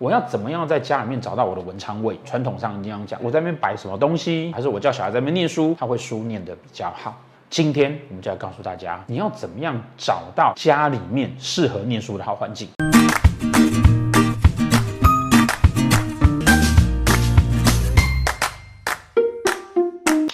[0.00, 2.18] 我要怎么样在家里面找到我的文昌位？
[2.24, 7.16] 传统上一定要讲，我在那边摆什么东西，还是我叫小孩在那边念书，他会书念得比较好。
[7.48, 12.68] 今天我们就要告诉大家，你要怎么样找到家里面适合念书的好环境。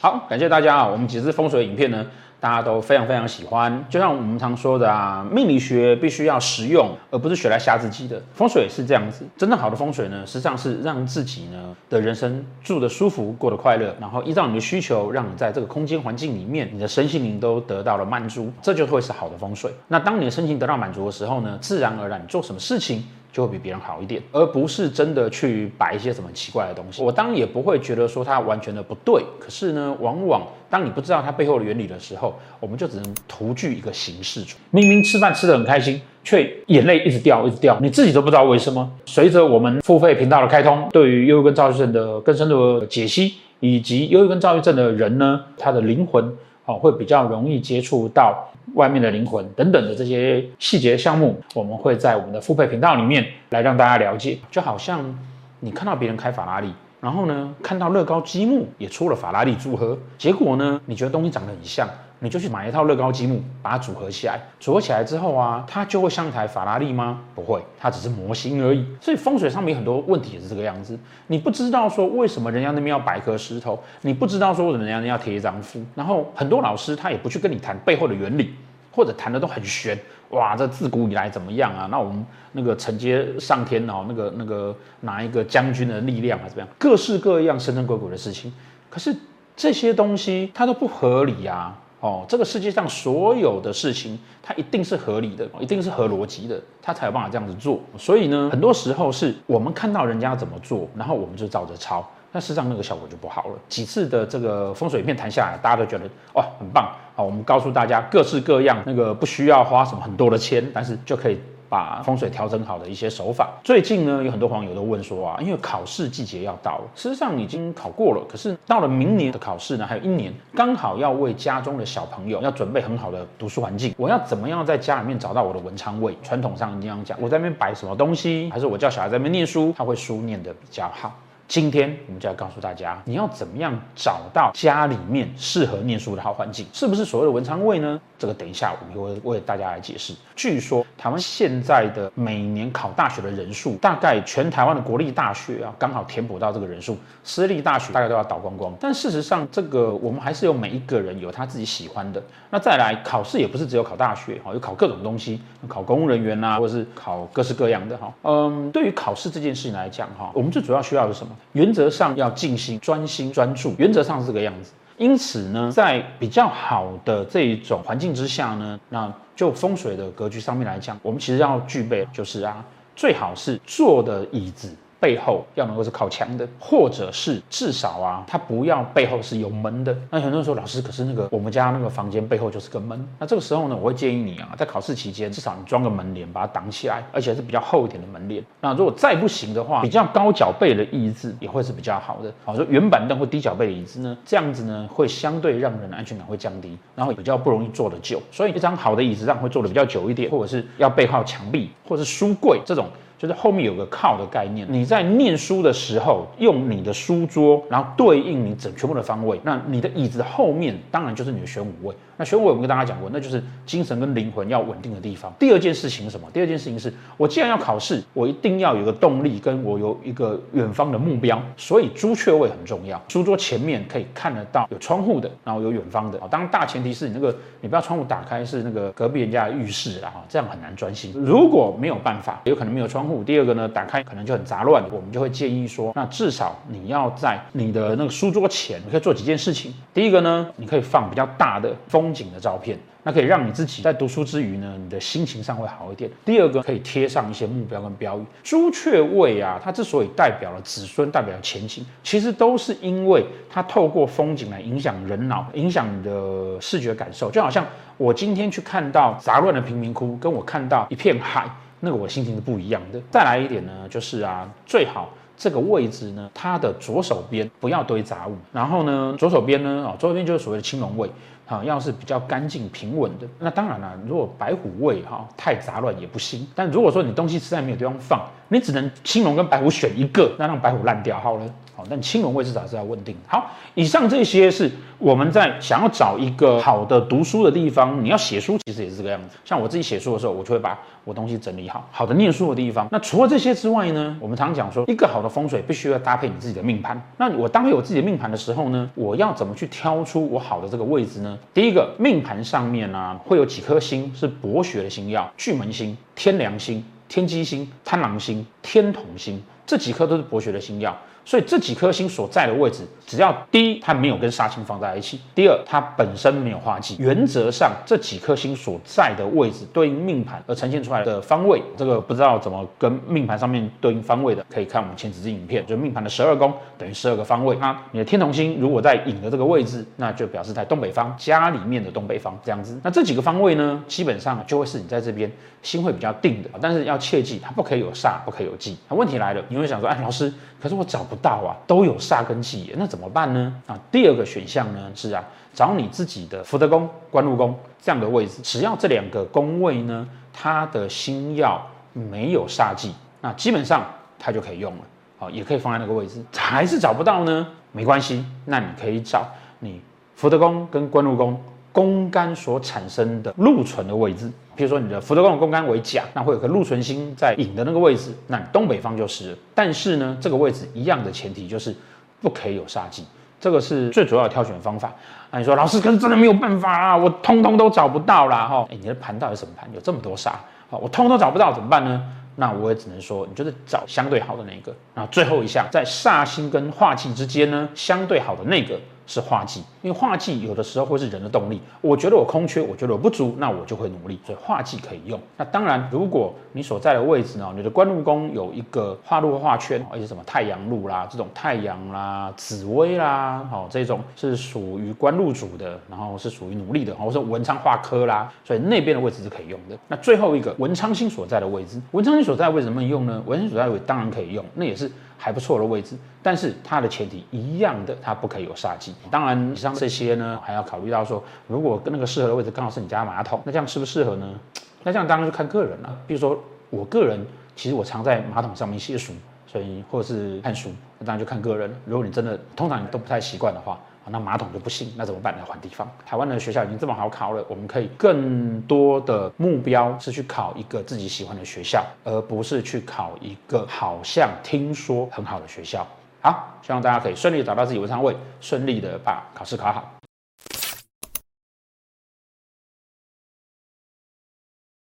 [0.00, 0.88] 好，感谢大家啊！
[0.88, 2.06] 我们几支风水影片呢，
[2.42, 3.84] 大家都非常非常喜欢。
[3.88, 8.20] 就像我们常说的啊，命理学必须要实用，而不是学来吓自己的。
[8.34, 19.72] 风水是这样子，真正好的风水呢，实际上是让自己呢的人生住得舒服，过得快乐，然后依照你的需求，让你在这个空间环境里面，你的身心灵都得到了满足，这就会是好的风水。
[19.86, 27.02] 那当你的身心得到满足的时候呢，自然而然做什么事情，就会比别人好一点，而不是真的去摆一些什么奇怪的东西。
[27.02, 34.44] 我当然也不会觉得说它完全的不对，可是呢，往往当你不知道它背后的原理的时候，我们就只能图具一个形式。
[34.70, 38.90] 明明吃饭吃得很开心，却眼泪一直掉，一直掉，你自己都不知道为什么。
[39.06, 46.30] 随着我们付费频道的开通，对于忧郁跟躁郁症的更深的解析，以及忧郁跟躁郁症的人呢，他的灵魂
[46.64, 48.48] 哦会比较容易接触到。
[48.74, 54.38] 外面的灵魂等等的这些细节项目，我们会在我们的付费频道里面来让大家了解。
[54.52, 55.18] 就好像
[55.58, 56.72] 你看到别人开法拉利，
[57.02, 61.88] 然后呢看到乐高积木也出了法拉利组合，结果呢你觉得东西长得很像，
[62.20, 64.38] 你就去买一套乐高积木把它组合起来。
[64.60, 67.18] 组合起来之后啊，它就会像一台法拉利吗？
[67.34, 68.86] 不会，它只是模型而已。
[69.00, 70.96] 所以风水上面很多问题也是这个样子。
[71.26, 78.54] 你不知道说为什么人家那边要摆颗石头，你不知道说为什么人家那要贴一张符，然后很多老师他也不去跟你谈背后的原理。
[78.92, 79.98] 或者谈的都很玄，
[80.30, 81.88] 哇，这自古以来怎么样啊？
[81.90, 86.44] 那我们那个承接上天哦，那个那个哪一个将军的力量啊？
[86.46, 86.68] 怎么样？
[86.78, 88.52] 各式各样神神鬼鬼的事情，
[88.90, 89.14] 可是
[89.56, 91.78] 这些东西它都不合理呀、啊！
[92.00, 97.78] 哦，这个世界上所有的事情，它一定是合理的，一定是合逻辑的，它才有办法这样子做。
[97.96, 102.04] 所以呢，很多时候是我们看到人家怎么做，然后我们就照着抄。
[102.32, 103.54] 那事实上那个效果就不好了。
[103.68, 106.90] 几次的这个风水影片谈下来，大家都觉得哇很棒。
[107.22, 111.38] 我们告诉大家各式各样那个不需要花什么很多的钱，但是就可以
[111.68, 113.48] 把风水调整好的一些手法。
[113.64, 123.94] 最近呢，有很多网友都问说啊，因为考试季节要到了，事实上已经考过了，可是到了明年的考试呢，还有一年，刚好要为家中的小朋友要准备很好的读书环境。
[123.96, 126.14] 我要怎么样在家里面找到我的文昌位？
[126.22, 131.10] 传统上一定要讲，我在那边摆什么东西，还是我叫小孩在那边念书，他会书念得比较好。
[131.52, 136.64] 今天我们就要告诉大家，你要怎么样找到家里面适合念书的好环境？
[136.72, 138.00] 是不是所谓的文昌位呢？
[138.18, 140.14] 这个等一下我们会为大家来解释。
[140.34, 148.72] 据说台湾现在的每年考大学的人数，大概全台湾的国立大学啊，刚好填补到这个人数，私立大学大概都要倒光光。
[148.80, 152.22] 但事实上，这个我们还是有每一个人有他自己喜欢的。
[152.48, 155.38] 那再来考试也不是只有考大学，哈，有考各种东西，
[155.68, 158.10] 考公务人员啊，或者是考各式各样的哈。
[158.22, 161.36] 嗯，对于考试这件事情来讲，哈，我们最主要需要的是什么？
[161.52, 164.72] 原则上要静心、专心、专注，原则上是这个样子。
[164.98, 172.64] 因此呢，在比较好的这一种环境之下呢，那就风水的格局上面来讲，我们其实要具备就是啊，
[172.94, 174.72] 最好是坐的椅子。
[175.02, 179.92] 背后要能够是靠墙的，或者是至少啊，它不要背后是有门的。
[180.10, 183.04] 那很多人说，老师，可是那个我们家那个房间背后就是个门。
[183.18, 188.40] 那这个时候呢，我会建议你啊，在考试期间至少你装个门帘把它挡起来，而且是比较厚一点的门帘。
[188.60, 192.32] 那如果再不行的话，比较高脚背的椅子也会是比较好的。
[192.44, 198.22] 好，说圆板凳或低脚背的椅子呢，这样子呢会相对让人的安全感会降低，然后比较不容易坐得久。
[198.30, 202.86] 所以一张好的椅子让会坐得比较久一点，或者是要背靠墙壁，或者是书柜这种。
[203.22, 211.94] 就是后面有个靠的概念，你在念书的时候，用你的书桌，然后对应你整全部的方位，那你的椅子后面当然就是你的玄武位。
[212.16, 215.32] 那玄武位我们跟大家讲过，那就是精神跟灵魂要稳定的地方。
[215.38, 216.28] 第二件事情是什么？
[216.32, 223.00] 第二件事情是我既然要考试，我一定要有个动力，跟我有一个远方的目标，所以朱雀位很重要。
[223.06, 226.18] 书桌前面可以看得到有窗户的，然后有远方的。
[226.28, 231.12] 当然大前提是你那个你不要窗户打开是那个隔壁人家的浴室啦，这样很难专心。
[231.14, 233.11] 如果没有办法，有可能没有窗户。
[233.24, 239.74] 第二个呢，打开可能就很杂乱，我们就会建议说，那至少你要在你的那个书桌前，你可以做几件事情。
[239.92, 246.08] 第一个呢，你可以放比较大的风景的照片，那可以让你自己在读书之余呢，你的心情上会好一点。
[246.24, 248.24] 第二个，可以贴上一些目标跟标语。
[248.44, 257.30] 朱雀位啊，它之所以代表了子孙，代表前行，其实都是因为它透过风景来影响人脑，影响你的视觉感受。
[257.30, 257.66] 就好像
[257.96, 261.48] 我今天去看到杂乱的贫民窟，跟我看到一片海。
[261.84, 263.00] 那个我心情是不一样的。
[263.10, 271.10] 再来一点呢，就是啊，最好这个位置呢，它的左手边不要堆杂物，然后呢，左手边呢，啊，左手边就是所谓的青龙位。
[271.46, 273.92] 啊，要是比较干净平稳的，那当然了。
[274.06, 276.46] 如果白虎位哈太杂乱也不行。
[276.54, 281.44] 但如果说你东西实在没有地方放，你只能青龙跟白虎选一个，那让白虎烂掉好了。
[281.74, 283.16] 好，但青龙位至少是要稳定。
[283.26, 288.02] 好，以上这些是我们在想要找一个好的读书的地方。
[288.04, 289.36] 你要写书，其实也是这个样子。
[289.44, 291.86] 像我自己写书的时候，我就会把我东西整理好。
[291.90, 292.86] 好的念书的地方。
[292.90, 297.00] 那除了这些之外呢，我们常讲说，一个好的风水必须要搭配你自己的命盘。
[297.16, 301.31] 那我搭配我自己的命盘的时候呢，我要怎么去挑出我好的这个位置呢？
[301.54, 310.96] 第一个，命盘上面呢、会有几颗星是博学的星耀，巨门星、天梁星、天机星、贪狼星、天同星，这几颗都是博学的星耀。
[311.24, 327.56] 所以这几颗星所在的位置，只要第一它没有跟煞星放在一起，第二它本身没有化忌，原则上这几颗星所在的位置对应命盘而呈现出来的方位，这个不知道怎么跟命盘上面对应方位的，可以看我们前几支影片，就命盘的十二宫等于十二个方位。
[327.60, 332.76] 那你的天同星如果在影的这个位置，那就表示在东北方家里面的东北方这样子。
[332.82, 335.30] 那这几个方位呢，基本上就会是你在这边
[335.62, 338.76] 心会比较定的，但是要切记它不可以有煞，不可以有忌。
[338.88, 341.06] 那问题来了，你会想说，哎，老师，可是我找。
[341.12, 343.54] 不到啊，都有煞跟忌，那怎么办呢？
[343.66, 345.22] 啊，第二个选项呢是啊，
[345.52, 351.60] 找你自己的福德宫、官禄宫这样的位置，只要这两个宫位呢，它的星曜
[351.92, 353.84] 没有煞忌，那基本上
[354.18, 354.80] 它就可以用了。
[355.18, 356.24] 啊，也可以放在那个位置。
[356.34, 357.46] 还是找不到呢？
[357.72, 359.28] 没关系，那你可以找
[359.58, 359.82] 你
[360.16, 361.38] 福德宫跟官禄宫。
[361.72, 369.36] 宫干所产生的禄存的位置，比如说你的福德宫的宫干为甲，那会有个禄存星在寅的那个位置，那你东北方就是。
[369.54, 371.74] 但是呢，这个位置一样的前提就是
[372.20, 373.04] 不可以有煞忌，
[373.40, 374.92] 这个是最主要的挑选方法。
[375.30, 378.66] 那你说老师，可是真的没有办法啊，我通通都找不到啦哈。
[378.70, 379.68] 哎，你的盘到底什么盘？
[379.74, 380.32] 有这么多煞，
[380.70, 382.02] 好，我通通找不到怎么办呢？
[382.36, 384.74] 那我也只能说，你就是找相对好的那个。
[384.94, 388.78] 那最后一项，在煞星跟化忌之间呢，相对好的那个。
[389.06, 391.60] 是化忌，因为化忌有的时候会是人的动力。
[391.80, 395.18] 我觉得我空缺，我觉得我不足，那我就会努力，所以化忌可以用。
[395.36, 409.76] 那当然，如果你所在的位置呢，你的官禄宫有一个化禄化圈，而且什么太阳禄啦，这种太阳啦、紫微啦，好，这种是属于官禄主的，然后是属于努力的，或者说文昌化科啦，所以那边的位置是可以用的。
[409.88, 413.22] 那最后一个文昌星所在的位置，文昌星所在的位置能不能用呢？
[413.26, 414.90] 文昌星所在的位当然可以用，那也是。
[415.24, 418.94] 还不错的位置，但是它的前提一样的，它不可以有煞忌。
[419.10, 424.34] 当然，以上这些呢，还要考虑到说，如果跟那个适合的位置刚好是你家马桶，那这样适不适合呢？
[424.82, 425.98] 那这样当然就看个人了。
[426.06, 426.38] 比如说，
[426.70, 427.26] 我个人
[427.56, 429.12] 其实我常在马桶上面写书，
[429.46, 431.74] 所以或者是看书，那当然就看个人。
[431.84, 433.78] 如果你真的通常你都不太习惯的话。
[434.06, 435.44] 那马桶就不行，那怎么办呢？
[435.46, 435.88] 换地方。
[436.04, 445.86] 台湾的学校已经这么好考了，我们可以更多的目标是去考一个自己喜欢的学校，而不是去考一个好像听说很好的学校。
[446.22, 450.01] 好，希望大家可以顺利找到自己文昌位，顺利的把考试考好。